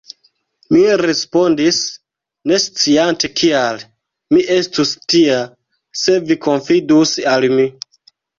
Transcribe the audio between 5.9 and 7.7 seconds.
se vi konfidus al mi.